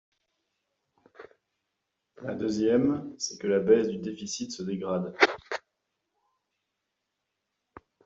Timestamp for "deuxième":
2.33-3.13